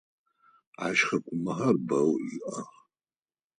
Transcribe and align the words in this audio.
Ащ 0.85 0.99
хыкъумэхэр 1.07 1.75
бэу 1.87 2.11
иӏэх. 2.35 2.69